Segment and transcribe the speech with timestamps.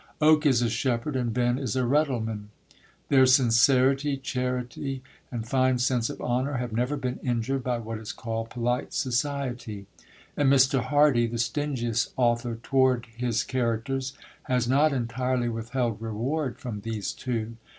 [0.19, 2.49] Oak is a shepherd and Venn is a reddleman;
[3.09, 8.11] their sincerity, charity, and fine sense of honour have never been injured by what is
[8.11, 9.85] called polite society.
[10.35, 10.81] And Mr.
[10.85, 14.13] Hardy, the stingiest author toward his characters,
[14.45, 17.57] has not entirely withheld reward from these two.